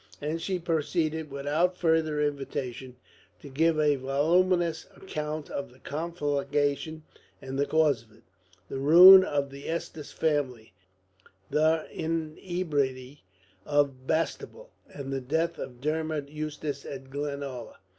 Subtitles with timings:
[0.19, 2.95] And she proceeded, without further invitation,
[3.39, 7.03] to give a voluminous account of the conflagration
[7.39, 8.23] and the cause of it,
[8.67, 10.73] the ruin of the Eustace family,
[11.51, 13.23] the inebriety
[13.63, 17.75] of Bastable, and the death of Dermod Eustace at Glenalla.